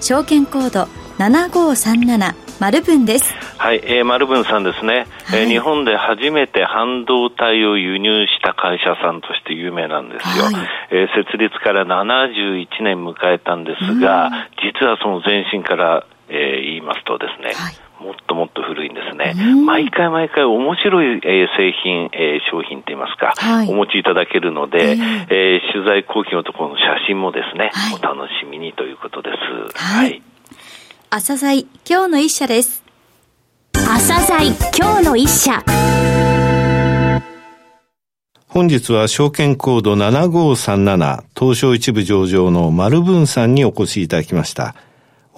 [0.00, 0.88] 証券コード
[1.18, 3.34] 7537マルブンです。
[3.56, 10.44] はい、えー、マルブンさんですね、はい、えー、日本で初めて半導体を輸入した会社さんとして有名なんですよ。
[10.44, 10.54] はい、
[10.90, 19.34] えー、設立から71年迎えたんですが、実はその前身から、えー、言いますとですね、はいもっともっと古いんですね。
[19.66, 29.30] 毎回毎回面白い、えー、製品、えー、商品といいますか、はい、お持ちいただけるので、えー、えー、取材後期のところの写真もですね、はい、お楽しみにということで
[29.72, 29.76] す。
[29.76, 30.22] はい。
[31.10, 32.84] 朝鮮今日の一社です。
[33.72, 35.62] 朝鮮今日の一社。
[38.48, 44.74] 本日は証券コード7537東証一部上場の丸文さんにお越しいただきました。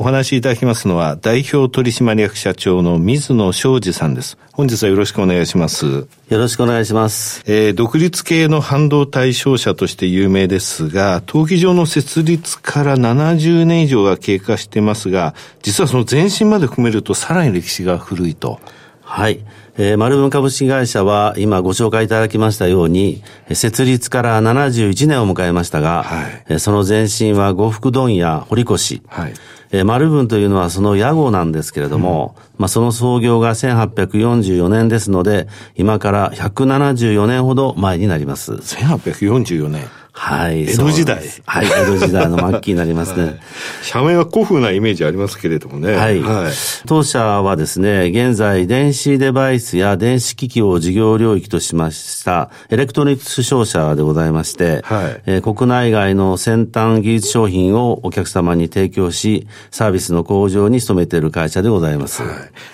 [0.01, 4.39] お話しいただきますのは、代表取締役社長の水野昌司さんです。
[4.51, 5.85] 本日はよろしくお願いします。
[5.87, 7.43] よろしくお願いします。
[7.47, 18.59] えー、独立系の半導体商社として有名ですが、登記上の設立から70年以上が経過してますが、実はその前身まで含めるとさらに歴史が古いと。
[19.03, 19.45] はい。
[19.83, 29.33] えー、丸文株式会社は今ご紹介いただきましたように、設立から71年を迎えましたが、はい、その前身は呉服問屋堀越、はい。
[29.73, 38.53] えー、丸文というのはその屋号なんですけれども、うん、まあその創業が1844年ですので、今から174年ほど前になります。
[38.53, 39.89] 1844年
[40.23, 40.65] はい。
[40.69, 41.23] 江戸時代。
[41.47, 43.25] はい、江戸時代の末期になりますね。
[43.25, 43.39] はい、
[43.83, 45.95] 社名は古風なイメージありますけれどもね。
[45.95, 46.21] はい。
[46.21, 46.53] はい、
[46.87, 62.23] 当社はですね、現在、電子デバイスや電子機器を事業領域としましたエレクトロニクス商社でございまして、はい、えー、国内外の先端技術商品をお客様に提供し、サービスの向上に努めている会社でございます。
[62.23, 62.33] はい。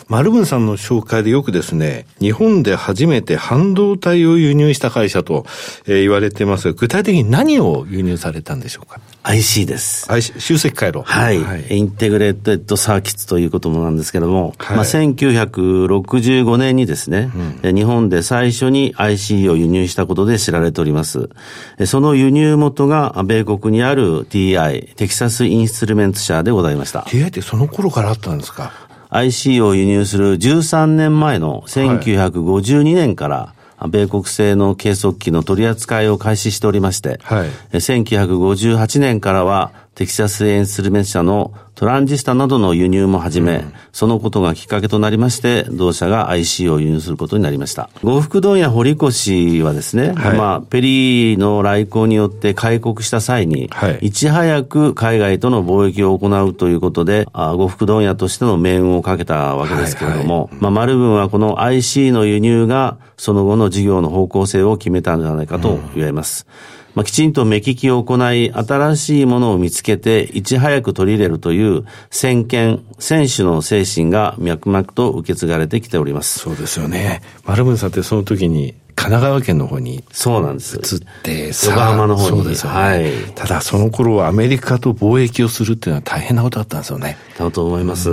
[0.08, 5.46] 丸文さんの紹介でよくですね、日本で初めて半導体を輸入した会社と、
[5.86, 10.10] えー、言われてますが、具体的に何を輸入されたんでしょうか？IC です。
[10.10, 11.02] IC、集積回路。
[11.02, 11.38] はい。
[11.42, 17.30] はい、 integrated circuit ということもなんですけども、はい、まあ、1965年にですね、
[17.62, 21.28] うん、日本で最初に IC を輸入したことで知られております。
[21.84, 27.00] その輸入元が米国にある TI、テキサスインストゥルメント社でございました。
[27.00, 28.72] TI ってその頃からあったんですか
[29.10, 33.55] ？IC を輸入する13年前の1952年から、
[33.88, 47.88] 米国製の計測器の取り扱いを開始しておりまして、はい、1958年からはテキサスエンスルメン社のトランジスタなどの輸入も始め、うん、そのことがきっかけとなりまして、同社が IC を輸入することになりました。
[48.02, 49.06] 呉服問屋堀越
[49.62, 66.46] はですね、はい、まあ、ペリーの来航によって開国した際に、はい、いち早く海外との貿易を行うということで、あ呉服問屋としての命運をかけたわけですけれども、はいはい、まあ、マルブンはこの IC の輸入が、その後の事業の方向性を決めたんじゃないかと言われます。
[66.70, 76.38] うんまあ、きちんと目利きを行い、新しいものを見つけて、いち早く取り入れるという先見、選手の精神が脈々と受け継がれてきております。
[76.38, 77.20] そうですよね。
[77.44, 80.96] 丸文さんってその時に神奈川県の方にそうなんです。
[80.96, 82.36] 移ってさ横浜の方に。
[82.38, 87.16] そうですよね、はい、ただその頃はアメリカと貿易をするっていうのは大変なことだったんですよね。
[87.38, 88.10] だと思います、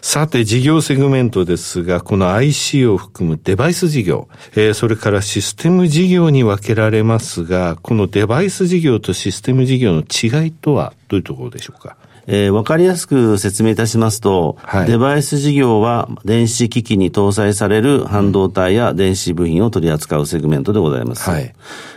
[0.00, 11.96] さて事業セグメントですがこの IC を含むデバイス事業、えー、それからシステム事業に分けられますがこのデバイス事業とシステム事業の違いとはどういうところでしょうか？
[12.26, 21.30] えー、わかりやすく説明いたしますと、はい、デバイス事業は電子機器に搭載される半導体や電子部品を取り扱うセグメントでございます。
[21.30, 21.54] はい、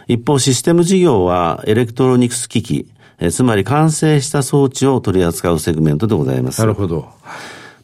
[0.08, 6.62] 一方、システム事業はエレクトロニクス機器、えー、つまり完成した装置を取り扱うセグメントでございます。
[6.62, 7.10] なるほど。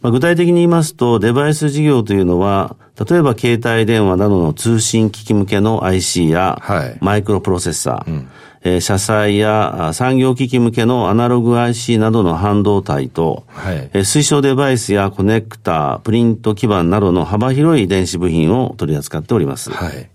[0.01, 2.75] まあ、具体的に言いますと、デバイス事業というのは、
[3.09, 6.62] 例えば携帯電話などの通信機器向けの IC や、
[7.01, 8.27] マイクロプロセッサー、うん
[8.65, 19.71] えー、車載や産業機器向けのアナログ IC などの半導体と、はい、えー、推奨デバイスやコネクタ、プリント基板などの幅広い電子部品を取り扱っております。
[19.71, 20.09] はい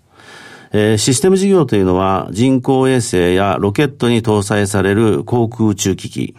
[0.73, 6.37] えー、システム事業というのは人工衛星やロケットに搭載される航空宇宙機器、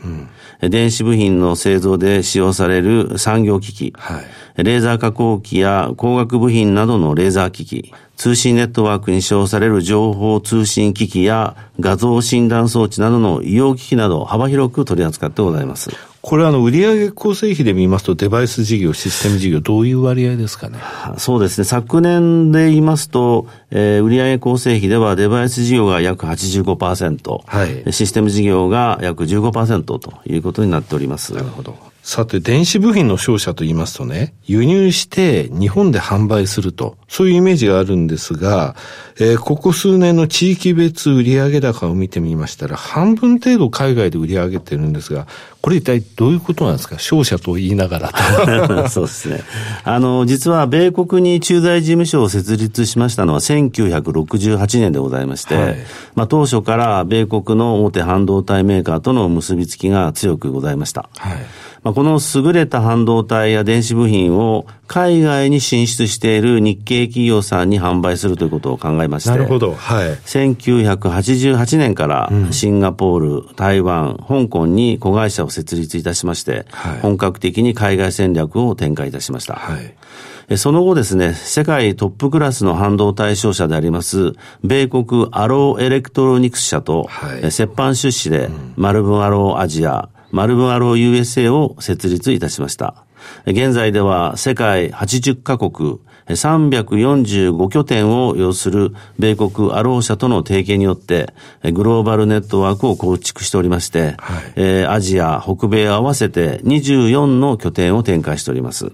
[0.62, 4.22] うん、電子部品の製造で使用される産業機器、は
[4.58, 15.90] い、レーザー加工機や光学部品などのレーザー機器、通信ネットワークに使用される情報通信機器や画像診断装置などの医療機器など幅広く取り扱ってございます。
[16.22, 20.78] これあの、売上構成比で見ますと、デバイス事業、システム事業、どういう割合ですかね？
[21.18, 21.66] そうですね。
[21.66, 31.34] 昨年で言いますと、えー、売上構成比ではデバイス事業が約85%、はい、システム事業が約15%ということになっております。
[31.34, 31.76] なるほど。
[32.04, 38.76] さて、電子部品の商社と言いますとね、輸入して日本で販売すると、そういうイメージがあるんですが、
[39.20, 45.28] えー、ここ数年の地域別売上高を見てみましたら、半分程度海外で売り上げてるんですが、
[45.62, 46.98] これ一体どういうことなんですか？
[46.98, 49.44] 商社と言いながら そうですね。
[49.84, 55.78] あの、実は米国に駐在事務所を設立しましたのは1968年でございまして、はい、
[56.16, 61.08] まあ当初から米国の大手半導体メーカーとの結びつきが強くございました。
[61.16, 61.38] はい
[61.84, 69.74] まあ、この優れた半導体や電子部品を海外に進出している日系企業さんに販売するということを考えまして、なるほど。
[69.74, 70.10] はい。
[70.12, 79.56] 1988年からシンガポール、台湾、香港に子会社を設立いたしまして、はい、本格的に海外戦略を展開いたしました。
[79.56, 80.58] はい。
[80.58, 84.34] その後ですね、世界トップクラスの半導体商社であります、
[84.64, 93.06] 米国アローエレクトロニクス社と、はい、折半出資で、マルブンアローアジア、マルブンアロー USA を設立いたしました。
[93.46, 101.34] 現在では世界80カ国、345拠点を擁する米国アロー社との提携によって、
[101.74, 108.92] グローバルネットワークを構築しておりまして、はい、えアジア、北米合わせて24の拠点を展開しております。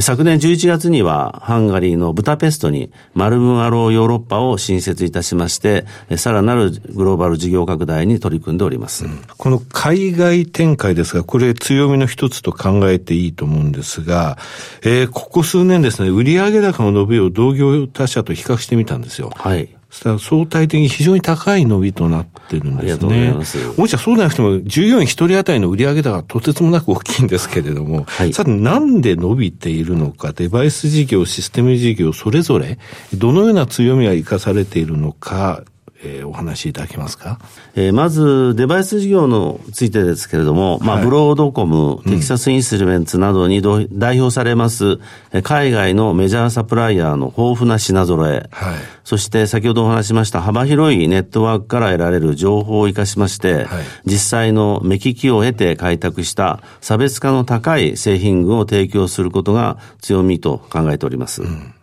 [0.00, 5.84] 昨年11月には、ハンガリーのブタペストに、マルブンアローヨーロッパを新設いたしまして、
[6.16, 9.04] さらなるグローバル事業拡大に取り組んでおります。
[9.04, 14.38] うん、この海外展開ですが、これ強みの一つと考えていいと思うんですが、
[14.82, 19.30] えー、ここ数年ですね、売上高の伸びを同業他社と比較してみたんですよ。
[19.34, 19.68] はい。
[19.90, 22.78] 相対的に非常に高い伸びとなってるんですね。
[22.78, 23.80] ありがとうございます。
[23.80, 32.78] もしそうでなくても、従業員一人当たりの売上高がとてつもなく大きいんですけれども、はい、さてなんで伸びているのか、デバイス事業、システム事業、それぞれ、
[33.14, 35.64] どのような強みが生かされているのか、
[36.02, 37.38] えー、お話しいただけますか、
[37.74, 43.62] えー、まず、デバイス事業のついてですけれども、はい、まあ、ブロードコム、テキサスインスルメンツなどに
[43.92, 44.98] 代表されます、
[45.42, 48.74] 海外のメジャーサプライヤーの豊富な品揃え、はい、
[49.04, 61.42] そして先ほどお話しました幅広いネットワークから得られる情報を生かしまして、はい、実際の目利きを得て開拓した差別化の高い製品群を提供することが強みと考えております。
[61.42, 61.74] うん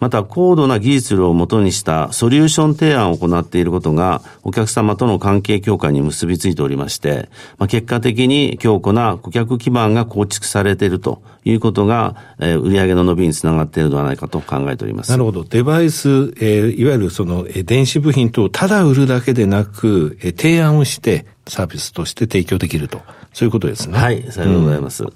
[0.00, 15.10] また高度な技術をもとにしたソリューション提案を行っていることが、お客様との関係強化に結びついておりまして、まあ、結果的に強固な顧客基盤が構築されているということが、えー、売上の伸びにつながっているのではないかと考えております。
[15.10, 15.44] なるほど。
[15.44, 23.00] デバイス、えー、いわゆるその、えー、電子部品とただ売るだけでなく、えー、提案をしてサービスとして提供できると。
[23.32, 23.96] そういうことですね。
[23.96, 25.04] はい、さようでございます。
[25.04, 25.10] うん、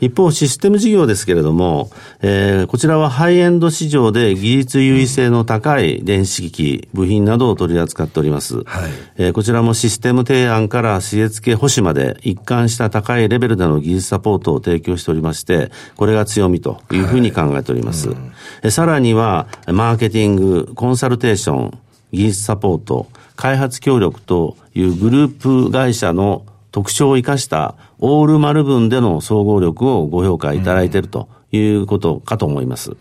[0.00, 1.90] 一方、システム事業ですけれども、
[2.22, 8.56] えー、こちらはハイエンド市場で技術優位性の高い電子機器、部品などを取り扱っております。
[8.56, 8.64] はい、
[9.18, 18.08] えー、こちらもシステム提案から施設系保守まで一貫した高いレベルでの技術サポートを提供しておりまして、これが強みというふうに考えております。
[18.08, 18.18] はい
[18.64, 21.78] うん、さらには、マーケティング、コンサルテーション、
[22.12, 23.08] 技術サポート、
[23.38, 32.90] 開発協力というグループ会社の特徴を生かしたオール丸分での総合力をご評価いただいているということかと思います。
[32.90, 32.98] うん、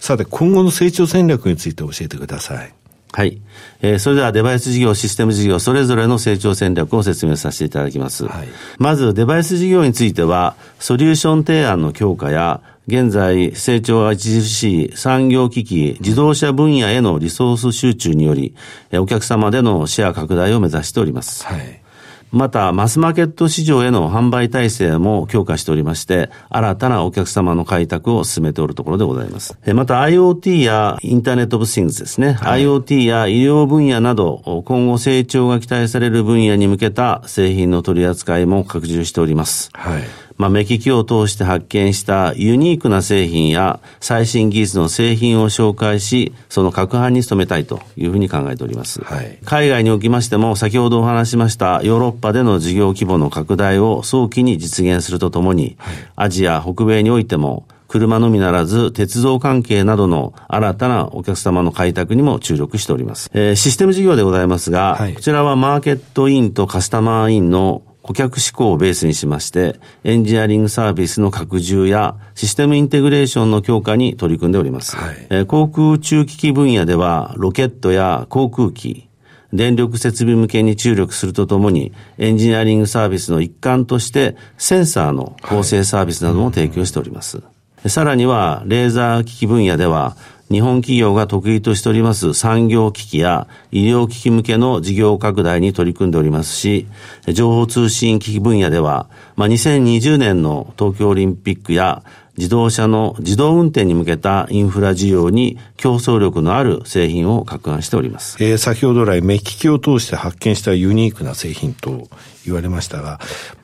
[0.00, 2.74] さて、今後の成長戦略について教えてください。
[3.12, 3.40] はい。
[3.80, 8.26] えー、それではデバイス事業、システム事業、それぞれの成長戦略を説明させていただきます。
[8.26, 18.54] はい、まず、デバイス事業については、ソリューション提案の強化や、現在、成長が著しい産業機器、自動車分野へのリソース集中により、
[18.94, 21.44] お客様でのシェア拡大を目指しております。
[21.44, 21.82] はい
[22.30, 29.58] また、マスマーケット市場への販売体制も強化しておりまして、新たなお客様の開拓を進めておるところでございます。
[29.74, 39.70] また、IoT やインターネットオブシングスですね、はい、IoT や医療分野など、今後成長が期待される分野に向けた製品の取り扱いも拡充しております。
[39.72, 40.02] はい
[40.38, 49.02] まあ、目利きを通して発見したユニークな製品や最新技術の製品を紹介し、その拡販に努めたいというふうに考えております。
[49.02, 63.30] はい、海外におきましても、先ほどお話しましたヨーロッパでの事業規模の拡大を早期に実現するとともに、はい、アジア、北米においても、車のみならず、鉄道関係などの新たなお客様の開拓にも注力しております。
[63.32, 74.96] えー、システム事業でございますが、はい、こちらはマーケットインとカスタマーインの顧客志向をベースにしまして、エンジニアリングサービスの拡充やシステムインテグレーションの強化に取り組んでおります。
[74.96, 79.10] はい、えー、航空宇宙機器分野では、ロケットや航空機、
[79.52, 87.36] 電力設備向けに注力するとともに、エンジニアリングサービスの一環として、センサーの構成サービスなども提供しております。
[87.36, 87.42] は
[87.84, 90.16] い、さらには、レーザー機器分野では、
[90.50, 96.86] 日本企業が得意としております産業機器や医療機器向けの事業拡大に取り組んでおりますし、
[97.26, 102.02] 情報通信機器分野では、まあ、2020年の東京オリンピックや
[102.38, 108.42] 自動車の自動運転に向けたインフラ事業に競争力のある製品を拡販しております。
[108.42, 112.08] えー、先ほど来、目利きを通して発見したユニークな製品と
[112.48, 113.20] 言われましたが、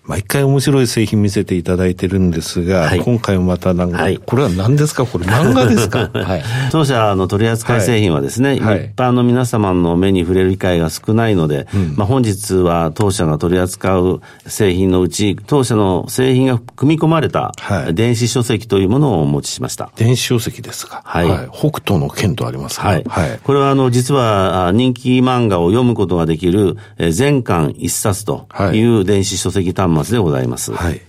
[0.06, 5.06] 毎回面白い製品見せていただいてるんですが、はい、今回もまたなんか、はい、これは何ですか？
[5.06, 6.10] これ漫画ですか？
[6.12, 6.42] はい。
[6.70, 17.52] 当社の取扱い製品はですね、はい、一般の皆様の目に触れる機会が少ないので、うん、まあ本日は当社が取り扱う製品のうち、当社の製品が組み込まれた
[17.94, 19.90] 電子書籍というものをお持ちしました。
[19.96, 21.00] 電子書籍ですか？
[21.06, 21.26] はい。
[21.50, 23.04] 北斗の剣とありますはい。
[23.08, 23.40] はい。
[23.42, 26.76] これはあの、実は人気漫画を読むことができる
[27.10, 30.72] 全巻一冊という電子書籍端末でございます。
[30.72, 31.00] はい。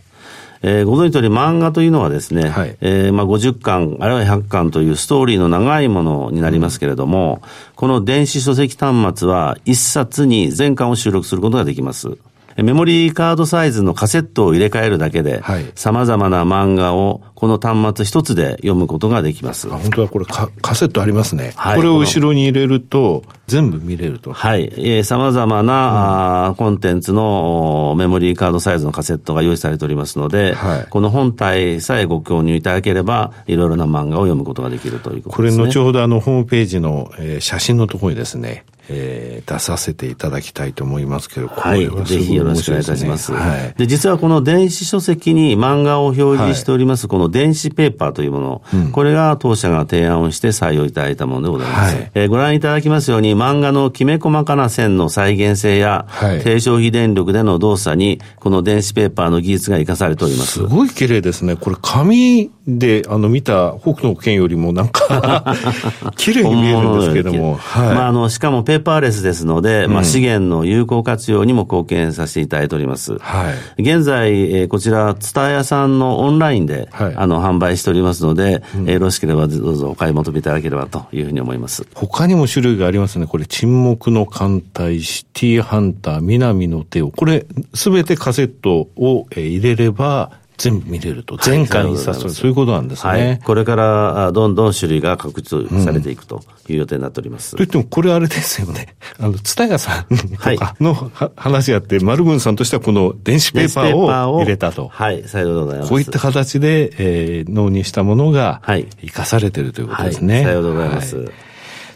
[0.67, 12.17] えー、ご存知の通り漫画というのはですね、はい、えー、まあ、50巻、あるいは100巻というストーリーの長いものになりますけれども、うん、この電子書籍端末は1冊に全巻を収録することができます。
[12.57, 15.43] メモリーカードサイズのカセットを入れ替えるだけで、
[15.75, 19.69] さまざまな漫画をこの端末一つで読むことができます。
[19.69, 21.53] 本当だ、これカカセットありますね。
[21.55, 24.31] はい、これを後ろに入れると、全部見れると。
[24.33, 24.74] はい。
[24.77, 35.63] えー、様々な、うん、コンテンツのメモリーカードサイズのカセットが用意されておりますので、はい、この本体さえご購入いただければ、いろいろな漫画を読むことができるということですね。
[35.63, 43.33] これ後ほどあの、ホームページの、えー、写真のところにですね、えー、出させていただきたいと思いますけど、はい、ぜひよろしくお願いいたします。
[43.33, 51.95] はい、で、実はこの電子書籍に漫画を表示しております、この電子ペーパーというもの、うん、これが当社が提案をして採用いただいたものでございます。
[51.95, 60.51] はい、えー、ご覧いただきますように、漫画のきめ細かな線の再現性や、はい、低消費電力での動作に、この電子ペーパーの技術が生かされております。
[60.53, 61.55] すごい綺麗ですね。
[61.55, 65.55] これ紙で、あの、見た北斗の剣よりもなんか
[66.17, 67.55] 綺麗に見えるんですけども。
[67.55, 73.17] はい、まあ、あの、しかもペーパーレスですので、うん、まあ、資源の有効活用にも貢献させていただいております。
[73.20, 73.82] はい。
[73.82, 81.86] 現在、えー、こちら、ツタヤさんのオンラインで、はい、あの、販売しておりますので、うん、よろしければどうぞお買い求めいただければというふうに思います。
[81.94, 83.27] 他にも種類がありますね。
[83.27, 91.38] これ、沈黙の艦隊、シティハンター、南の手を、これ、すべてカセットを入れれば、全部見れると。
[91.43, 93.09] 前回にさ、はい、そういうことなんですね。
[93.09, 93.39] はい。
[93.39, 97.53] これからどんどん種類が確立されていくという予定になっております。
[97.53, 98.95] うん、といっても、これあれですよね。
[99.19, 104.89] あの、ツタヤさんとかの、はい、話あって、丸文さんとしてはこの電子ペーパーを入れたと。
[104.91, 105.89] はい、さようでございます。
[105.89, 110.35] こういった形で、えー、納入したものが、生かされているということですね。
[110.35, 111.31] はい、さようでございます。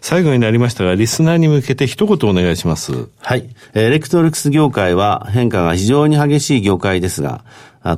[0.01, 3.07] 最後になりましたが、リスナーに向けて一言お願いします。
[3.19, 3.49] はい。
[3.73, 7.43] エレクトリクス業界は変化が非常に激しい業界ですが、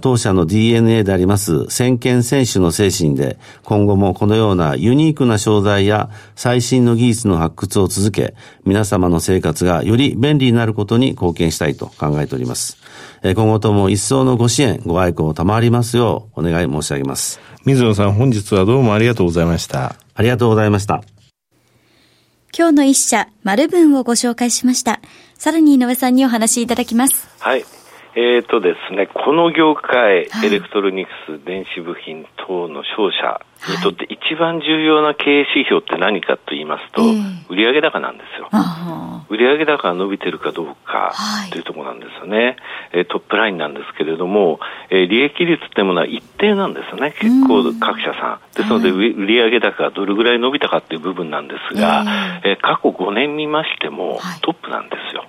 [0.02, 12.78] 当社の DNA であります先見選手の精神で、今後もこのようなユニークな商材や最新の技術の発掘を続け、皆様の生活がより便利になることに貢献したいと考えております。
[13.24, 17.40] 今後とも一層のご支援、ご愛顧賜りますようお願い申し上げます。
[17.66, 19.96] 水野さん、本日はどうもありがとうございました。
[20.14, 21.04] ありがとうございました。
[22.58, 25.00] 今日の一社、丸文をご紹介しました。
[25.38, 27.30] さらに井上さんにお話しいただきます。
[27.40, 27.64] はい。
[28.14, 33.40] えーとですね、この業界、はい、エレクトロニクス、電子部品等の商社
[33.70, 37.04] にとって一番重要な経営指標って何かと言いますと、
[37.50, 38.50] 売上高なんですよ。
[39.30, 41.14] 売上高が伸びてるかどうか
[41.52, 42.58] というところなんですよね。
[42.92, 47.14] えトップラインなんですけれども、え利益率ってものは一定なんですよね。
[47.18, 48.52] 結構各社さん。
[48.56, 52.04] ですので、売上高がどれぐらい伸びたかっていう部分なんですが、
[52.44, 55.26] え過去5年見ましてもトップなんですよ。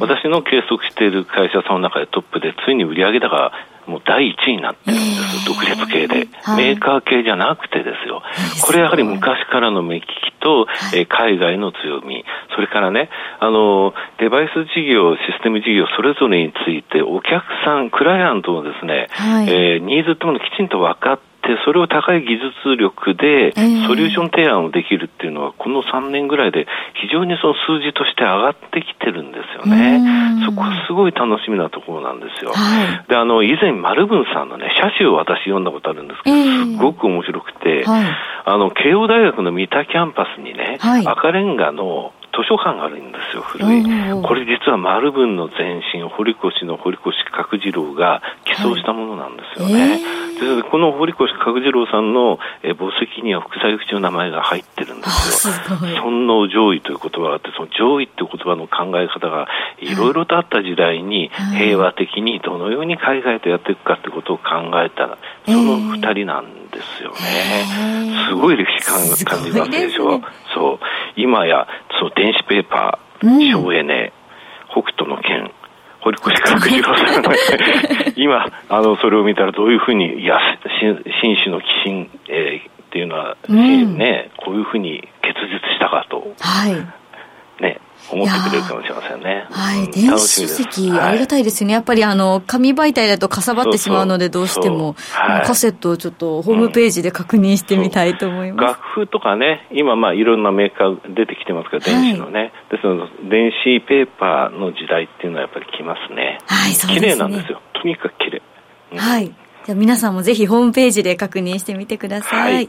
[0.00, 3.52] 私の計測している会社さんの中でトップで、ついに売上高
[3.86, 8.22] もう第一位になってるんです、独立系で、はい、メーカー系じゃなくてですよ、
[8.64, 10.06] これやはり昔からの目利き
[10.40, 12.24] と、えー、海外の強み、
[12.54, 13.10] それからね、
[13.40, 23.52] あの、デバイス事業、システム事業、それぞれについて、お客さん、クライアントのですね、はい、えー、ニーズってものをきちんと分かって、でそれを高い技術力で
[23.86, 26.66] ソリューション提案をできるっていうのは、この3年ぐらいで
[27.02, 30.00] 非常にその数字として上がってきてるんですよね。
[30.46, 32.52] そこはすごい楽しみなところなんですよ。
[32.52, 38.04] はい、で、あの、以前、丸文さんのね、写真を私読んだことあるんですけど、すごく面白くて、はい、
[38.44, 43.82] あの、慶応大学の三田キャンパスにね、はい、赤レンガの図書館があるんですよ、古い。
[44.22, 49.80] これ実は丸文の前身、堀越の堀越角次郎が寄贈したものなんですよね。
[49.80, 55.54] はいえー、でこの堀越角次郎さんの、えー、墓石には副菜口の名前が入ってるんですよ。
[56.02, 59.46] 尊王攘夷という言葉があって、その攘夷っていう言葉の考え方が
[59.78, 64.44] いろいろとあった時代に、平和的にどのように海外とやっていくかってことを考
[64.82, 66.63] えた、その二人なんです
[67.02, 68.26] よね。
[68.28, 70.20] すごい歴史感感じますでしょ。
[70.54, 70.78] そう。
[71.16, 71.66] 今や、
[72.00, 74.12] そう、電子ペーパー、省エネ、
[74.70, 75.50] 北斗の剣、
[76.00, 77.32] 堀越角次郎さんが、
[78.16, 80.38] 今、あの、それを見たらどういうふうに、いや、
[81.22, 86.34] 紳士の寄進、えー、っていうのは、うん、ね、こういうふうに結実したかと。
[86.40, 87.03] はい。
[88.14, 89.46] ね、思ってくれるかもしれませんね。
[89.50, 91.74] はい、電子書籍、ありがたいですよね。
[91.74, 94.94] やっぱりあの、紙媒体だとかさばってしまうので、どうしても、
[95.44, 98.66] カセットをちょっとホームページで確認してみたいと思います。
[98.66, 102.52] 楽譜とかね、今まあいろんなメーカー出てきてますから、電子のね。
[102.70, 106.38] ですので、電子ペーパーの時代っていうのはやっぱり来ますね。
[106.46, 107.12] はい、そうですね。
[107.12, 107.60] 綺麗なんですよ。
[107.74, 108.42] とにかく綺麗。
[108.96, 109.32] はい。
[109.64, 112.54] じゃあ皆さんもぜひホームページで確認してみてください。
[112.54, 112.68] はい、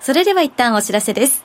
[0.00, 1.44] それでは一旦お知らせです。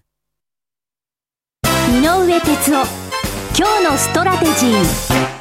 [1.89, 2.85] 井上哲夫。
[3.57, 5.31] 今日のストラテジー。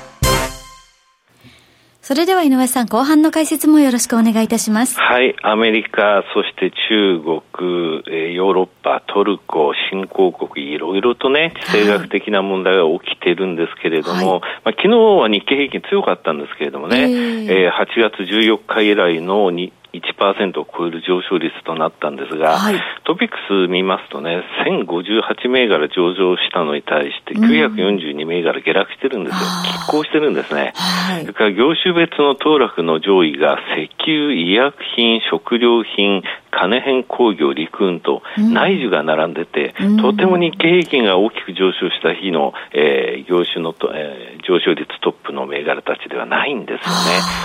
[2.01, 4.99] それでは井上さん、後半の解説もよろしくお願いいたします。
[4.99, 29.41] はい、アメリカ、そして中国、えヨーロッパ、トルコ、新興国、いろいろとね、地政学的な問題が起きてるんですけれども、はい、まあ、昨日は日経平均強かったんですけれどもね、えー、えー、8月14日以来のに1%を超える上昇率となったんですが、はい、トピックス見ますとね、1058銘柄上場したのに対して、942銘柄下落してるんですよ。
[29.89, 30.73] 拮抗してるんですね。
[30.77, 46.81] はい、それから業種別の騰落の上位が石油、医薬品、食料品、金編工業、陸運と内需が並んでて、うん、とても日経平均が大きく上昇した日の、えー、業種のと、えー、上昇率トップの銘柄たちではないんですよね。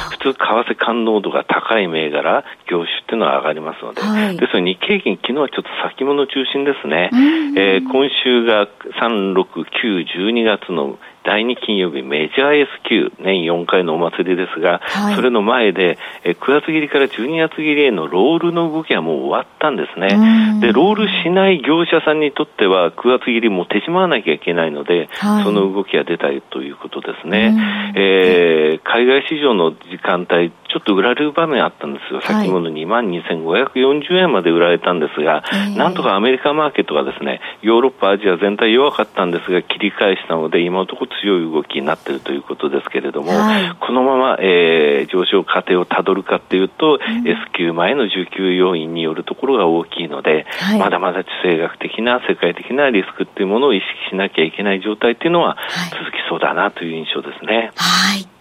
[0.09, 2.34] 普通、為替感濃度が高い銘柄、
[2.69, 7.09] 業種っていうのは上がりますので、はい、ですので日経平均、昨日はちょっと先物中心ですね。
[7.57, 8.67] えー、今週が
[9.01, 20.61] 3、6、9、12月の第2金曜日メジャー S q 年4回のお祭りですが、はい、それの前で、え9月切りから12月切りへのロールの動きはもう終わったんですね。
[20.61, 27.57] で、ロールしない業者さんにとっては9月切りも手しまわなきゃいけないので、はい、その動きが出たということですね。
[27.95, 32.19] えー、海外市場の時間帯、ちょっと売られる場面あったんですよ。
[32.19, 55.55] 先物2万2540円まで売られたんですが、はい、なんとかアメリカマーケットがですね、ヨーロッパ、アジア全体弱かったんですが、切り返したので、今のところ強い動きになっているということですけれども、はい、このまま、えー、上昇過程をたどるかというと、うん、S q 前の需給要因によるところが大きいので、はい、まだまだ地政学的な世界的なリスクっていうものを意識しなきゃいけない状態っていうのは
[55.91, 57.71] 続きそうだなという印象ですね。
[57.77, 58.34] はい。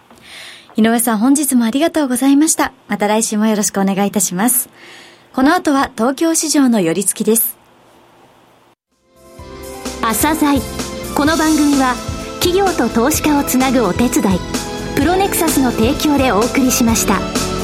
[0.77, 2.73] 井上さん本日もありがとうございました。
[2.87, 4.69] また来週もよろしくお願いいたします。
[5.33, 7.57] この後は東京市場の寄り付きです。
[10.01, 10.59] 朝鮮
[11.15, 11.95] この番組は
[12.41, 14.39] 企業と投資家をつなぐお手伝い
[14.95, 17.54] プロネクサスの提供でお送りしました。